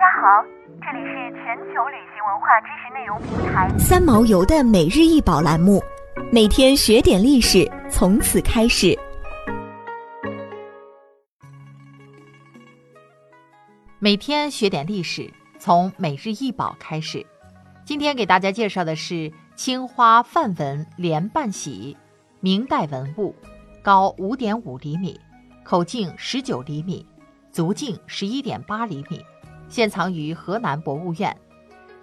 [0.00, 0.42] 家好，
[0.80, 5.78] 这里是全球旅行文化知识内容平台三毛游的每日一宝栏目，
[6.32, 8.98] 每天学点历史，从此开始。
[13.98, 17.26] 每天学点历史，从每日一宝开始。
[17.84, 21.94] 今天给大家介绍的是青花范纹莲瓣玺，
[22.40, 23.34] 明代文物，
[23.82, 25.20] 高五点五厘米，
[25.62, 27.06] 口径十九厘米，
[27.52, 29.22] 足径十一点八厘米。
[29.70, 31.34] 现藏于河南博物院。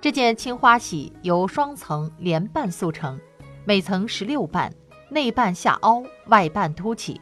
[0.01, 3.19] 这件青花玺由双层莲瓣塑成，
[3.65, 4.73] 每层十六瓣，
[5.09, 7.19] 内瓣下凹，外瓣凸起，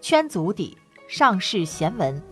[0.00, 0.78] 圈足底，
[1.08, 2.22] 上饰弦纹，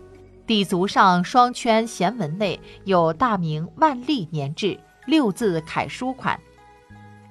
[0.45, 6.39] 底足上双圈弦纹内有大明万历年制六字楷书款。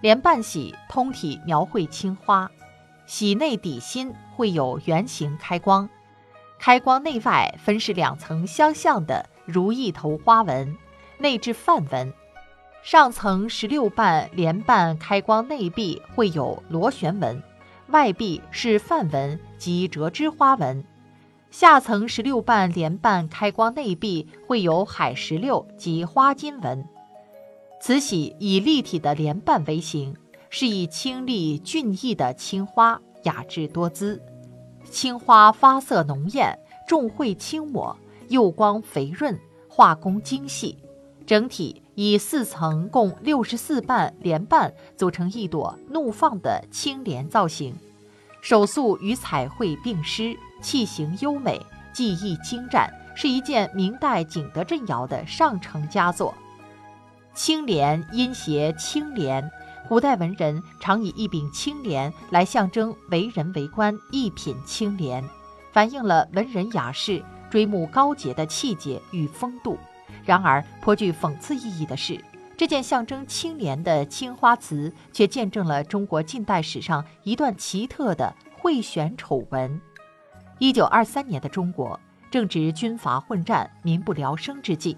[0.02, 2.50] 莲瓣玺通体描绘青花，
[3.06, 5.88] 玺内底心绘有圆形开光，
[6.58, 9.24] 开光内外分是两层相像的。
[9.46, 10.76] 如意头花纹，
[11.18, 12.12] 内置范纹，
[12.82, 17.42] 上层十六瓣连瓣开光内壁绘有螺旋纹，
[17.88, 20.84] 外壁是范纹及折枝花纹。
[21.50, 26.84] 下层十六瓣连瓣开光内壁绘有海石榴及花金纹。
[27.80, 30.14] 慈禧以立体的莲瓣为形，
[30.50, 34.20] 是以清丽俊逸的青花，雅致多姿。
[34.90, 37.96] 青花发色浓艳，重绘轻抹。
[38.28, 39.38] 釉光肥润，
[39.68, 40.78] 画工精细，
[41.26, 47.74] 整体以四层共六十四瓣莲瓣组成一朵怒放的青莲造型，
[48.40, 51.60] 手塑与彩绘并施，器形优美，
[51.92, 56.34] 技艺精湛，是一件明代景德镇窑的上乘佳作。
[57.34, 59.50] 青莲因谐清廉，
[59.88, 65.22] 古代文人常以一柄青莲来象征为人为官一品清廉，
[65.72, 67.22] 反映了文人雅士。
[67.50, 69.78] 追慕高洁的气节与风度，
[70.24, 72.22] 然而颇具讽刺意义的是，
[72.56, 79.80] 这件象征清廉的青花瓷，却见证了中国近代史上一段奇特的贿选丑闻。
[80.58, 81.98] 一九二三年的中国
[82.30, 84.96] 正值军阀混战、民不聊生之际，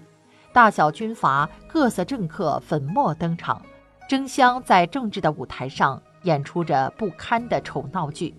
[0.51, 3.61] 大小军阀、各色政客粉墨登场，
[4.07, 8.33] 争相在政治的舞台上演出着不堪的丑闹剧。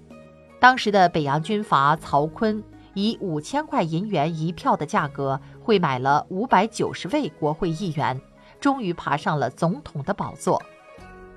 [0.58, 2.62] 当时的北洋军阀曹锟。
[3.00, 8.20] 以五千块银元一票的价格会买了五百九十位国会议员，
[8.60, 10.60] 终于爬上了总统的宝座。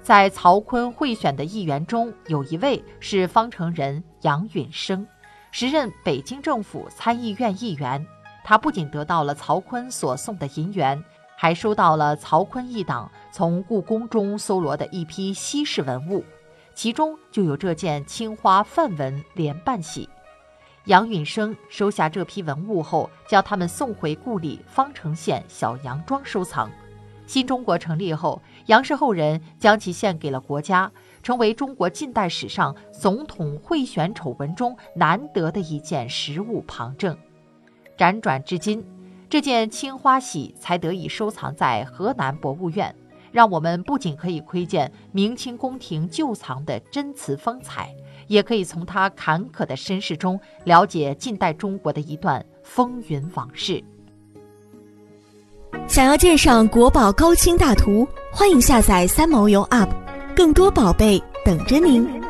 [0.01, 5.07] 在曹锟贿选的议员中，有一位是方城人杨允生，
[5.51, 8.05] 时任北京政府参议院议员。
[8.43, 11.01] 他不仅得到了曹锟所送的银元，
[11.37, 16.25] 还收到了曹锟一党从故宫中搜罗的一批稀世文物，
[16.75, 20.09] 其中就有这件青花范纹莲瓣玺。
[20.85, 26.69] 杨允生收下这批文物后，将它们送回故里方城县小杨庄收藏。
[27.25, 30.91] 新中国成立后，杨氏后人将其献给了国家，
[31.21, 37.17] 成为中国近代史上总统贿选丑闻中难得的一件实物旁证。
[37.97, 38.85] 辗转至今，
[39.29, 42.93] 这件青花玺才得以收藏在河南博物院，
[43.31, 47.95] 让我们不仅可以窥见明清宫廷旧藏的真瓷风采。
[48.33, 53.81] 也可以从他坎坷的身世中了解近代中国的一段风云往事。
[55.87, 59.89] 想要鉴赏国宝高清大图，欢迎下载三毛游 App，
[60.35, 62.22] 更多宝贝等着您。